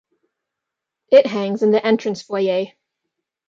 [1.11, 2.71] It hangs in the entrance foyer.